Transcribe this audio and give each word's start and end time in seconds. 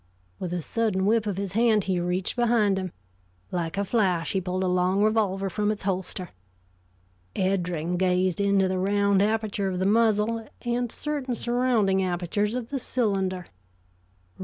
With 0.39 0.51
a 0.51 0.63
sudden 0.63 1.05
whip 1.05 1.27
of 1.27 1.37
his 1.37 1.51
hand 1.51 1.83
he 1.83 1.99
reached 1.99 2.35
behind 2.35 2.79
him. 2.79 2.91
Like 3.51 3.77
a 3.77 3.85
flash 3.85 4.31
he 4.31 4.41
pulled 4.41 4.63
a 4.63 4.67
long 4.67 5.03
revolver 5.03 5.47
from 5.47 5.69
its 5.69 5.83
holster. 5.83 6.29
Eddring 7.35 7.97
gazed 7.99 8.41
into 8.41 8.67
the 8.67 8.79
round 8.79 9.21
aperture 9.21 9.67
of 9.67 9.77
the 9.77 9.85
muzzle 9.85 10.47
and 10.63 10.91
certain 10.91 11.35
surrounding 11.35 12.01
apertures 12.01 12.55
of 12.55 12.69
the 12.69 12.79
cylinder. 12.79 13.45